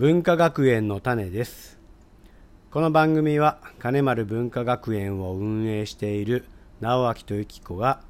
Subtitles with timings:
[0.00, 1.78] 文化学園の種です。
[2.70, 6.46] この番組は金丸文化学園を運営している
[6.80, 8.00] 直明と由紀子が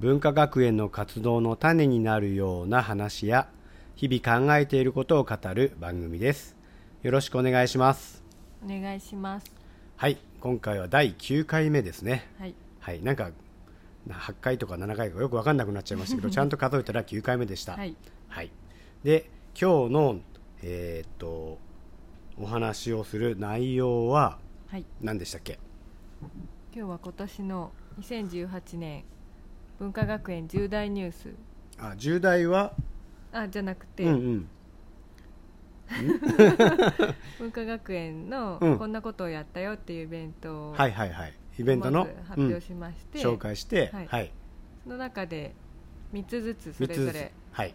[0.00, 3.48] 文化学園の活動の種になるような話や
[3.96, 6.58] 日々考えていることを語る番組です。
[7.02, 8.22] よろしくお願いします。
[8.62, 9.50] お願いします。
[9.96, 12.28] はい今回は第9回目ですね。
[12.38, 12.54] はい。
[12.80, 13.30] はいなんか
[14.10, 17.76] 8回とか7回かよく分かんなくなっちゃいましたけど ちゃんと数えたら9回目でした。
[17.76, 17.96] はい。
[18.28, 18.50] はい、
[19.02, 20.20] で今日の
[20.62, 21.58] えーっと
[22.38, 24.84] お話をする内容ははい。
[25.00, 25.58] 何でしたっけ？
[26.74, 29.04] 今日は今年の2018年
[29.78, 31.34] 文化学園重大ニュース。
[31.78, 32.72] あ重大は？
[33.32, 34.48] あじゃなくて、うんうん。
[37.38, 38.78] 文化学園のうん。
[38.78, 41.32] こんなことをやったよっていうイベントをはいはいはい。
[41.58, 42.08] イベントの？
[42.28, 43.34] 発表しまして、うん。
[43.34, 43.90] 紹介して。
[43.92, 44.26] は、はい。
[44.26, 44.30] い
[44.84, 45.54] その中で
[46.14, 47.06] 3つずつそ3つずつ。
[47.06, 47.74] れぞれはい。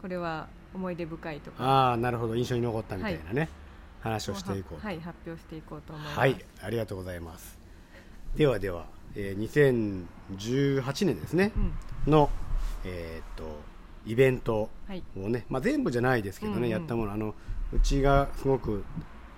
[0.00, 2.36] これは思い出深いとかああなるほど。
[2.36, 3.48] 印象に残ったみたいなね、
[4.00, 4.86] 話ををしていこうと。
[4.86, 6.18] はい発表していこうと思います。
[6.18, 7.58] はいありがとうございます。
[8.36, 10.06] ではでは、えー
[10.84, 11.52] 2018年ですね、
[12.06, 12.12] うん。
[12.12, 12.30] の
[12.84, 13.58] えーっと
[14.06, 15.02] イベントはい。
[15.16, 16.68] をね、まあ、全部じゃないですけどね、うんうん。
[16.70, 17.12] やったもの。
[17.12, 17.34] あの
[17.72, 18.84] うちがすごく、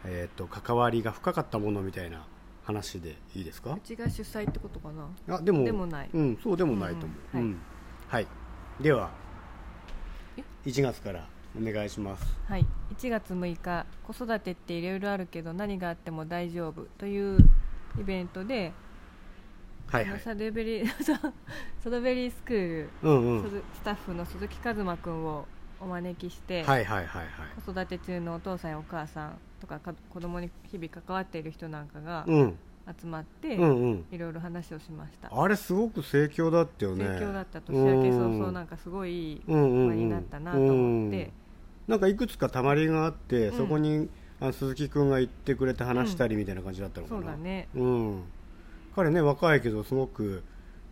[0.05, 2.27] えー、と関わりが深かったものみたいな
[2.64, 3.72] 話でいいですか？
[3.72, 5.36] うちが主催ってことかな？
[5.36, 6.11] あでもでもない。
[6.12, 7.41] うん、そうでもないと思う、うん。
[7.41, 7.59] うんうん。
[8.09, 8.27] はい、
[8.81, 9.28] ではえ
[10.69, 11.27] 1月から
[11.58, 12.27] お願いします。
[12.47, 16.83] はい、1月6日子育てっていろいろあるけど何があっても大丈夫。
[16.98, 17.38] という
[17.98, 18.72] イベントで、
[19.86, 20.20] はいはい。
[20.20, 20.86] サドベリー
[21.80, 23.42] サドベリースクール、うんうん。
[23.44, 25.47] 鈴スタッフの鈴木一馬君を
[25.80, 27.28] お招きして、はいはいはいはい。
[27.64, 32.58] 子育て中のお父さんやお母さんとかか子供に日々関わっている人なんかがうん
[33.00, 34.05] 集まって、うんうん。
[34.11, 35.31] いろいろ話をしました。
[35.31, 37.05] あれすごく盛況だったよね。
[37.05, 41.33] 盛況だった年明け早々なんかすごい場になったなと思って、
[41.86, 44.09] なんかいくつかたまりがあって、うんそこに
[44.41, 47.69] あ鈴木君が行ってくれて話したりみたいな感じだったのかな、そうだね。
[47.75, 48.22] うん、
[48.94, 50.44] 彼ね若いけどすごく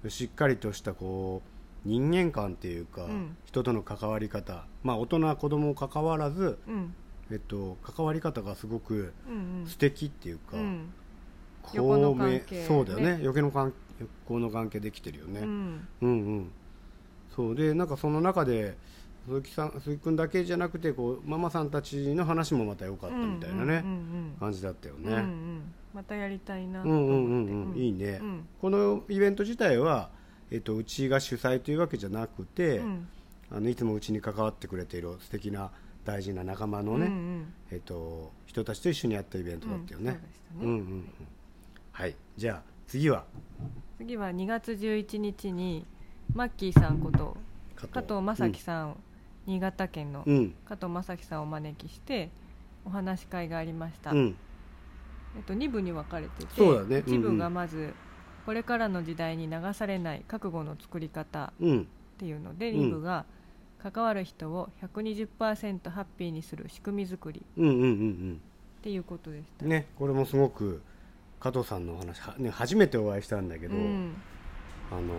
[0.09, 3.37] しっかりとしたこう人間観っていうか、うん。
[3.45, 4.65] 人との関わり方。
[4.83, 6.95] まあ大人子供関わらず、うん。
[7.31, 9.67] えっと、関わり方がすごくうんうん。
[9.67, 10.93] 素敵っていうか、うん。
[10.97, 11.06] こ
[11.75, 13.19] 横の関係そうだよね。
[13.19, 15.89] ね横の関横の関係できてるよね、うん。
[16.03, 16.51] うんうん。
[17.35, 18.77] そうでなんかその中で
[19.27, 25.63] 鈴木さん鈴木君だけじゃなくてこうママさんたちの話もまた良かったみたいなね、うんうんうん感じだったようんうんうね、ん。
[25.95, 27.73] またやりたいなとうんうん思ってうん。
[27.73, 27.79] うん。
[27.79, 28.49] いいね、うん。
[28.61, 30.11] このイベント自体は、
[30.51, 33.09] えっと、うちが主催というわけじゃなくて、うん。
[33.51, 35.71] あのいつもうちに関わってくれている素敵な
[36.05, 37.55] 大事な仲間のね、うんうん。
[37.71, 40.15] えっと、人たちと一緒にやったイベントだったよね、うん。
[40.15, 40.61] そうでしたね。
[40.63, 41.09] うんうんうん
[41.97, 42.15] はい。
[42.37, 43.25] じゃあ次は？
[43.97, 45.87] 次は2月11日に
[46.35, 47.39] マッキーさんこと
[47.75, 48.21] 加藤。
[48.21, 48.97] 正樹さん、
[49.47, 50.55] 新潟県のうん。
[50.69, 52.29] 加藤正樹さんをお招きして
[52.85, 54.37] お話し会がありました、うん。
[55.39, 56.99] えっと、2部に分かれててそうだね。
[56.99, 57.33] 一部うん。
[57.33, 57.95] うんがまず
[58.45, 61.81] これからの時代に流されない覚悟の作り方うん。
[61.81, 61.85] っ
[62.19, 62.81] ていうので、うん。
[62.89, 63.25] 2部が
[63.83, 68.41] 関わる人を120%ハッピーにする仕組み作りうんうんうん
[68.81, 70.83] っていうことでした、うんねこれもすごく
[71.41, 74.15] 加藤さんのお話は、ね、初めてお会いしたんだけど、うん、
[74.91, 75.15] あの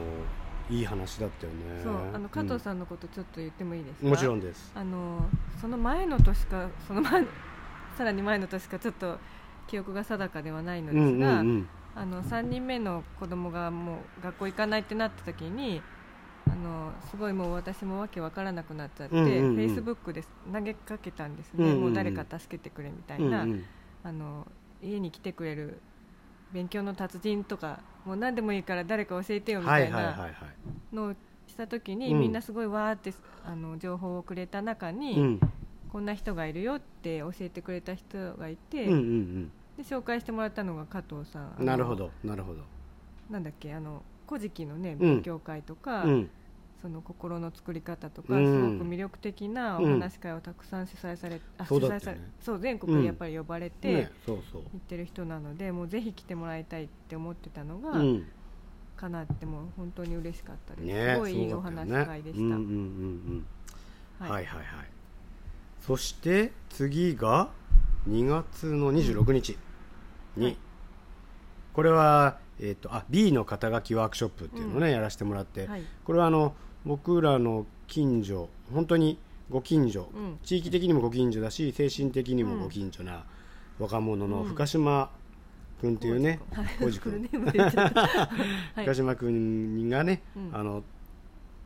[0.69, 1.81] いい話だったよね。
[1.83, 4.71] そうあの加藤んさんのことちょっと言ってもいいですか、もちろんです。
[4.75, 5.25] あの
[5.61, 7.23] その前の年かその前
[7.97, 9.17] さらに前の年かちょっと
[9.67, 15.81] 記憶が定かではないのうんですが、うんうんあの3人目の子供がもう学校行かないってなった時に
[16.47, 19.55] あのすごいもう私もわけわからなくなっちゃって、うんうんうん。
[19.55, 20.23] フェイスブックで
[20.53, 21.81] 投げかけたんですね、うんうんうん。
[21.85, 23.63] もう誰か助けてくれみたいな、うんうん。
[24.03, 24.47] あの
[24.83, 25.81] 家に来てくれる
[26.51, 30.29] 勉強の達人とかもう何でもいいから誰か教えてよみはたいな
[30.93, 31.13] のを
[31.47, 32.19] した時に、うん。
[32.19, 33.13] みんなすごいわーって
[33.45, 35.39] あの情報をくれた中に、うん。
[35.91, 38.91] こんな人がいるよって教えてくれた人がいて、で
[39.79, 41.65] 紹介してもらったのが加藤さん。
[41.65, 42.61] なるほどなるほど。
[43.29, 44.99] なんだっけあの古事記のねうん。
[44.99, 46.29] 勉強会とか、うん
[46.81, 48.45] その心の作り方とか、うん。
[48.45, 54.61] すごく魅力的なお話し会をたくさん主催され、うだったよね主催されそう全国にやっぱり呼ばれて、ねそうそう。
[54.61, 58.27] 行ってる人なのでもうぜひ来てもらいたいって思ってたのが、うん。
[58.95, 62.63] かなってもう本当に嬉しかったです、ねすごいいいお話会でした、うんうんうんう
[63.35, 63.45] ん。
[64.19, 64.31] はい。
[64.31, 64.65] はいはいはい。
[65.85, 67.49] そして次が
[68.09, 69.57] 2月の26日
[70.35, 70.57] に、はい。
[71.73, 75.83] これは、えー、とあ B の肩書きワークショップっていうのをね、やらせてもらって、はい。
[76.03, 76.55] これはあの
[76.87, 79.17] 僕らの近所本当に
[79.49, 80.39] ご近所、うん。
[80.43, 83.25] 地域的にもご近所だし精神的にもご近所な
[83.79, 85.09] 若者の深島
[85.79, 87.11] 君っていうねはい浩司君。
[87.11, 88.07] フルネームで言っちゃった。
[88.07, 88.29] は
[88.81, 90.49] い深島君がね、うん。
[90.53, 90.83] あの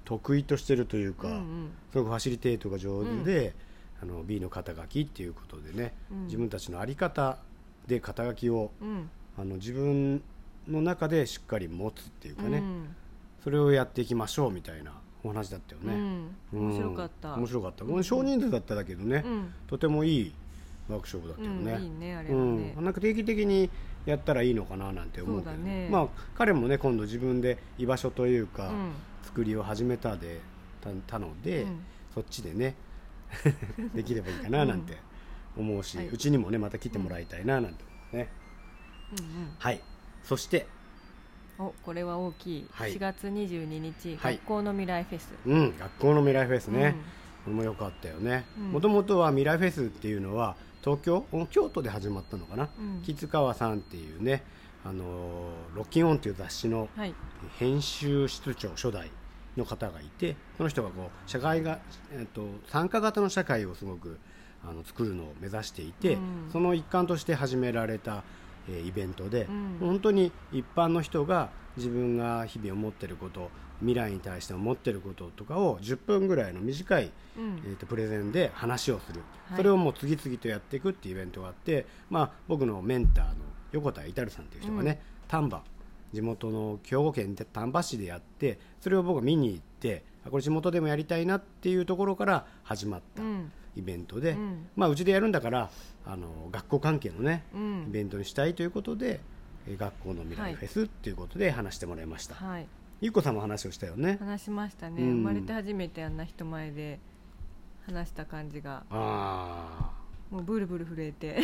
[0.03, 1.71] 得意としてるというか、うんうん。
[1.91, 3.55] すごくファシリテートが上手で、
[4.01, 6.25] あの B の肩書きっていうことでね、うん。
[6.25, 7.37] 自分たちの在り方
[7.87, 9.09] で肩書きをうん。
[9.37, 10.21] あの自分
[10.67, 12.95] の中でしっかり持つっていうかね、うん。
[13.43, 14.91] それをやっていきましょうみたいな
[15.23, 16.35] お話だったよね、うん。
[16.53, 16.69] うん。
[16.69, 17.33] 面白かった。
[17.35, 17.85] 面白かった。
[17.85, 19.53] これ少人数だっただけどね、うん。
[19.67, 20.33] とてもいい
[20.89, 22.75] ワークショップだったよね、うんいいねあれうはね。
[22.79, 23.69] ん、なんか定期的に
[24.05, 25.51] やったらいいのかななんて思うけど。
[25.57, 25.89] ね。
[25.89, 28.91] まあ彼もね今度自分で居場所というか、うん。
[29.23, 30.41] 作りを始めたで
[30.81, 31.79] たたので、うん。
[32.13, 32.75] そっちでね
[33.95, 34.97] できればいいかななんて
[35.55, 36.07] 思うし、はい。
[36.07, 38.29] うちにもねまた来てもらいたいななんて思うね、
[39.11, 39.53] うん。
[39.59, 39.81] はい。
[40.23, 40.80] そしてうん
[41.61, 42.67] おこれは大きい。
[42.71, 42.93] はい。
[42.95, 44.35] 4月22日はい。
[44.35, 45.33] 学校の未来フェス。
[45.45, 46.95] うん学校の未来フェスね、
[47.45, 48.45] これも良かったよね。
[48.57, 48.71] うん。
[48.71, 51.25] もともとは未来フェスっていうのは東京？
[51.31, 53.01] お京都で始まったのかな、うん。
[53.03, 54.43] 吉川さんっていうね
[54.83, 57.13] あのーロッキンオンっていう雑誌のはい。
[57.59, 59.11] 編集室長初代
[59.57, 61.79] の方がいてその人がこう社会が、
[62.13, 64.17] えっと参加型の社会をすごく
[64.63, 66.49] あの作るのを目指していて、うん。
[66.51, 68.23] その一環として始められた、
[68.69, 69.77] えーイベントで、うん。
[69.79, 73.49] 本当に一般の人が自分が日々思ってること
[73.79, 77.61] 未来に対して思ってることとかを10分ぐらいの短い、うん。
[77.65, 79.57] えー、とプレゼンで話をする、はい。
[79.57, 83.35] それをもう次々とやっていくっていうイベントがあって、まあ、僕のメンターの
[83.71, 85.61] 横田至さんっていう人がね、丹波
[86.13, 93.21] 地元の兵庫県で丹波市でやってそれを僕が見に行ってあこれ地元でもやりたいなっていうところから始まった。
[93.21, 94.67] うんイベントで、うん。
[94.75, 95.69] まあ、うちでやるんだから
[96.05, 97.85] あの学校関係のね、うん。
[97.87, 99.19] イベントにしたいということで
[99.67, 102.67] えー学校の未来フェスっていうことで話してもらいました、はい。
[103.01, 104.17] ゆっこさんも話をしたよね。
[104.19, 105.11] 話しましたね、うん。
[105.17, 106.99] 生まれて初めてあんな人前で
[107.85, 108.83] 話した感じが。
[108.89, 109.91] あ
[110.29, 111.39] もうブルブル震えて。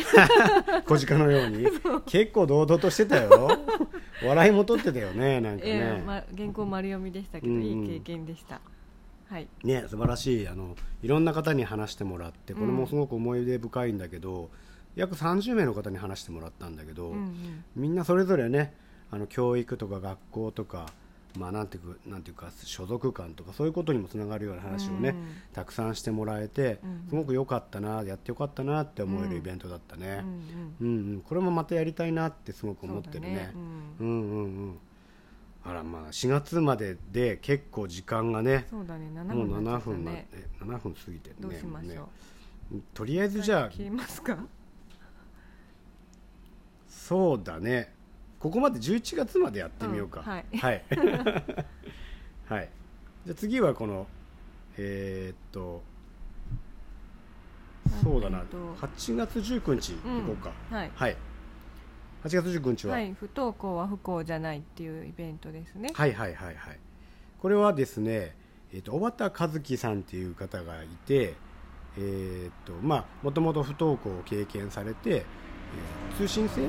[0.70, 1.66] あ 小鹿のように。
[2.06, 3.48] 結構堂々としてたよ。
[4.24, 8.60] 笑いも取ってたよねなんかね、ま、原稿丸読みでしたけど、いい経験でした
[9.28, 9.48] はい。
[9.62, 10.48] ね素晴らしい。
[10.48, 14.50] あのいろんな方に話してもらってこれもすごく思い出深いんだけど、
[14.96, 17.64] 約30名の方に話してもらったんだけど、うんうん。
[17.76, 18.74] みんなそれぞれね
[19.10, 20.86] あの教育とか学校とか、
[21.36, 25.26] まあ、なんていうかなんていうか所属感とかそういうことにもつながるような話をね、うん。
[25.52, 27.06] たくさんしてもらえて、うん。
[27.08, 29.30] すごく良かったなやってよかったなって思えうん。
[29.30, 30.24] るイベントだったね、
[30.80, 30.98] うんうん。
[30.98, 31.20] うんうん。
[31.20, 33.28] これもまたやりたいなってすごく思ってるね。
[33.28, 33.52] そうだね。
[33.54, 33.66] うん。
[34.00, 34.87] うんうんあ
[35.72, 42.10] らまあ4月までで結構時間がねそうだね7もう7分になっちゃった分なねえ7分過ぎてるねどうしましょう、も
[42.72, 42.80] うね。
[42.94, 44.38] とりあえずじゃあ切りますか？
[46.88, 47.94] そうだね。
[48.38, 50.44] ここまで11月までやってみようか、うんはい。
[50.58, 50.84] はい、
[52.46, 52.70] はい。
[53.24, 54.06] じゃあ次はこの
[54.76, 55.82] えーっと
[58.02, 58.40] そうだな。
[58.40, 60.90] えっと8月19日行こうか、はい。
[60.94, 61.16] はい
[62.24, 65.90] 8月19日は、はい不登校は不幸じゃないっていうイベントですね。
[65.94, 66.78] はいはいはいはい。
[67.40, 68.34] これはですね、
[68.72, 71.34] えー、と小畑和樹さんっていう方がいて
[71.96, 76.68] えー、とまあもともと不登校を経験されて、えー通信制？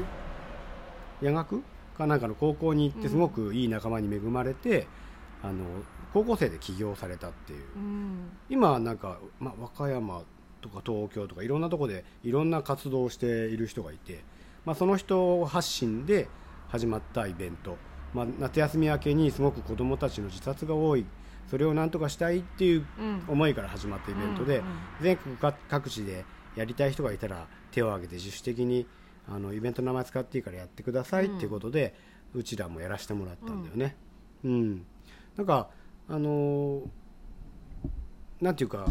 [1.21, 1.63] 夜学？
[1.97, 3.11] かなんかの高校に行ってうん。
[3.11, 4.87] すごくいい仲間に恵まれて、
[5.43, 5.65] あの
[6.13, 7.59] 高校生で起業されたっていう。
[7.75, 8.29] うん。
[8.49, 10.23] 今なんか、まあ、和歌山
[10.61, 14.23] とか東京とかいろんなところでいろんな活動をしている人がいて、
[14.65, 16.27] まあ、その人発信で
[16.67, 17.77] 始まったイベント、
[18.13, 21.05] まあ、夏休み明けにすごく子どもたちの自殺が多い。
[21.49, 23.23] それをなんとかしたいっていううん。
[23.27, 24.61] 思いから始まったイベントで、
[25.01, 26.23] 全国各各地で
[26.55, 28.85] やりたい人がいたら手を挙げて自主的に
[29.27, 31.95] あのイベントの名前使っていいからやってくださいっていうことで、
[32.35, 33.95] うちらもやらせてもらったんだよね。
[34.43, 34.85] うん、
[35.35, 35.69] なんか
[36.07, 36.81] あのー
[38.41, 38.85] なんていうか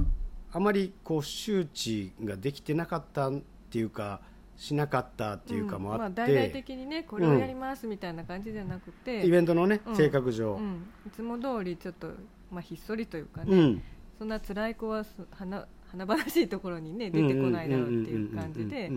[0.53, 4.21] あまりこう周知ができてなかったっていうか
[4.59, 9.97] しなかったっていうかもあって、まあ、大々的にねこれをやりますみたいな感じじゃなくて、イベントのね、うん。
[9.97, 12.09] 性格上、うん、いつも通りちょっと、
[12.50, 13.83] まあ、ひっそりというかね、うん。
[14.19, 18.91] そんな辛い子はす華華々しいところにね出てこないだろうっていう感じで。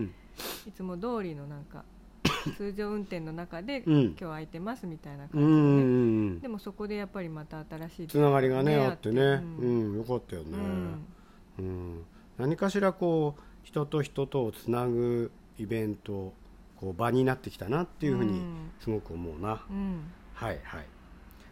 [0.66, 1.84] いつも通りのなんか
[2.56, 4.02] 通常運転の中で、うん。
[4.02, 9.24] 今日空いてますみたいな感じで、でもそこでやっぱりまた新しいつながりがねあってね、う
[9.60, 10.58] うんんよかったよね、
[12.38, 16.32] 何かしらこう人と人とをつなぐイベント
[16.76, 18.70] こう場になってきたなっていうふうにうん。
[18.80, 20.02] すごく思うな、うん。
[20.34, 20.86] はいはい、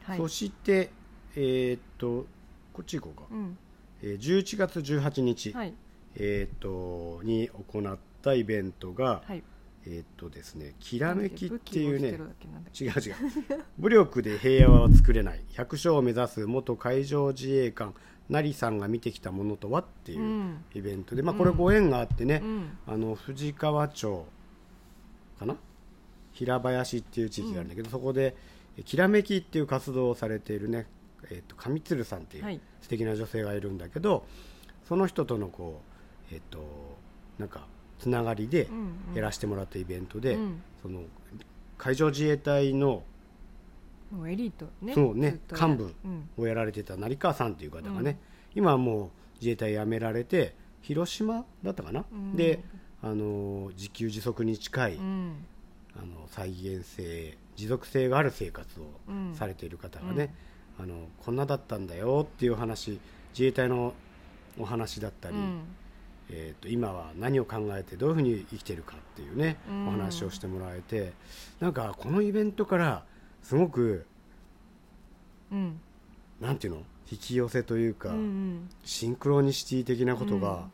[0.02, 0.19] はい。
[0.19, 0.90] そして
[1.37, 2.26] えーっと
[2.73, 3.59] こっち行こうか、うん。
[4.02, 5.75] えー11月18日、はい。
[6.16, 9.42] えーっとに行ったイベントが、はい。
[9.87, 12.11] えーっとですね「きらめき」っていうね。
[12.78, 12.92] 違う違う。
[13.78, 15.45] 武力で平和は作れない。
[15.52, 17.95] 百姓を目指す元海上自衛官
[18.31, 20.65] 成さんが見てきたものとはっていううん。
[20.75, 22.79] イベントで、まあ、これご縁があってね、うん。
[22.87, 24.25] あの藤川町
[25.39, 25.57] かな？
[26.33, 28.37] 平林っていう地域があるんだけど、そこで
[28.79, 30.87] えきらめきっていう活動をされているね、
[31.31, 32.61] えっと上鶴さんっていうはい。
[32.81, 34.25] 素敵な女性がいるんだけど
[34.89, 35.83] その人とのこ
[36.31, 36.97] う、えっと
[37.39, 37.67] なんか
[37.99, 38.69] つながりで
[39.15, 40.63] やらせてもらったイベントで、うん。
[40.81, 41.03] その
[41.77, 43.03] 海上自衛隊の
[44.11, 46.29] もうエリートねそうね幹部うん。
[46.37, 48.19] をやられてた成川さんっていう方がね、
[48.55, 48.59] うん。
[48.59, 52.37] 今はもう自衛隊辞められて広島だったかな、うん。
[52.37, 52.64] で
[53.02, 55.45] あの自給自足に近い、うん。
[55.97, 59.35] あの再現性持続性がある生活をうん。
[59.35, 60.35] されている方がね、
[60.79, 63.00] あのこんなだったんだよっていう話
[63.33, 63.95] 自衛隊の
[64.59, 65.61] お話だったり、うん。
[66.33, 69.88] えー、と今は何を考えてどういうふうに生きてるかっていうね、うん。
[69.88, 71.12] お話をしてもらえて
[71.61, 73.05] なんかこのイベントから
[73.42, 74.06] すごく
[75.50, 75.80] うん。
[76.40, 76.82] なんていうの？
[77.11, 80.68] 引き寄せというか、うんシンクロニシティ的なことが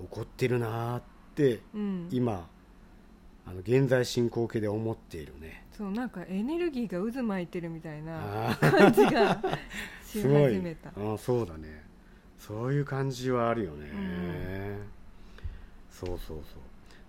[0.00, 1.02] 起こってるなーっ
[1.34, 2.08] て、うん。
[2.10, 2.46] 今
[3.46, 5.64] あの現在進行形で思っているね。
[5.76, 9.40] そうなんかエネルギーが渦巻いてるみたいな感じが
[10.04, 10.54] しすごい。
[10.54, 11.82] 始めたあーそうだね。
[12.38, 13.88] そういう感じはあるよね、
[15.90, 16.38] そうそうそう。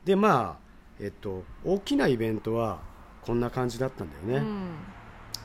[0.06, 0.64] でまあ
[1.00, 2.82] えっと大きなイベントは
[3.26, 4.68] こんな感じだったんだよね、うん。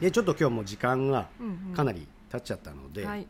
[0.00, 1.75] でちょっと今日も時間がうんうん。
[1.75, 3.26] かなり経っちゃったので、はい。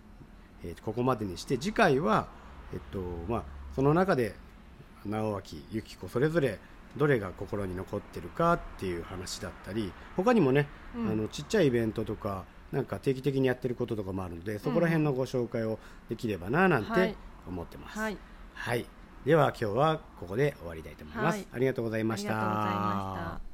[0.65, 2.27] えーここまでにして次回は、
[2.73, 3.43] えっとまあ、
[3.75, 4.35] その中で
[5.07, 6.59] 直脇由紀子それぞれ
[6.97, 11.09] どれが心に残ってるかっていう話だったり他にもね、うん。
[11.11, 15.79] あのちっちゃいイベントとかなんか定期的にやってることとかもあるのでそこら辺のご紹介を
[16.09, 17.11] できればななんはい。
[17.11, 17.15] て
[17.47, 18.19] 思ってます、はい。
[18.55, 18.85] はい、
[19.25, 21.47] では今日はここで終わりたいと思います、はい。
[21.53, 23.48] ありがとうございました